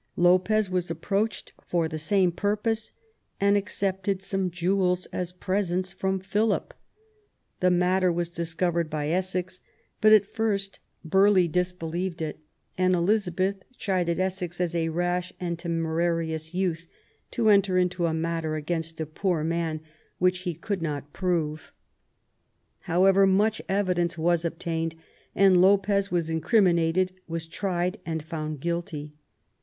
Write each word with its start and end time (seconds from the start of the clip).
Lopez 0.15 0.67
was 0.67 0.89
approached 0.89 1.53
for 1.63 1.87
the 1.87 1.99
same 1.99 2.31
purpose, 2.31 2.91
and 3.39 3.55
accepted 3.55 4.19
some 4.19 4.49
jewels 4.49 5.05
as 5.13 5.31
presents 5.31 5.91
from 5.91 6.19
Philip. 6.19 6.73
The 7.59 7.69
matter 7.69 8.11
was 8.11 8.29
discovered 8.29 8.89
by 8.89 9.09
Essex, 9.09 9.61
but, 10.01 10.11
at 10.11 10.25
first, 10.25 10.79
Burghley 11.05 11.47
disbelieved 11.47 12.19
it, 12.19 12.39
and 12.79 12.95
Elizabeth 12.95 13.57
chided 13.77 14.19
Essex 14.19 14.59
as" 14.59 14.73
a 14.75 14.89
rash 14.89 15.33
and 15.39 15.59
temerarious 15.59 16.51
youth 16.51 16.87
to 17.29 17.49
enter 17.49 17.77
into 17.77 18.07
a 18.07 18.11
matter 18.15 18.55
against 18.55 18.99
a 18.99 19.05
poor 19.05 19.43
man 19.43 19.81
which 20.17 20.39
he 20.39 20.55
could 20.55 20.81
not 20.81 21.13
prove 21.13 21.71
*'. 22.25 22.79
However, 22.91 23.27
more 23.27 23.51
evidence 23.69 24.17
was 24.17 24.45
obtained, 24.45 24.95
and 25.35 25.61
Lopez 25.61 26.09
was 26.09 26.31
incriminated, 26.31 27.13
was 27.27 27.45
tried 27.45 27.99
and 28.03 28.23
found 28.23 28.61
guilty. 28.61 29.13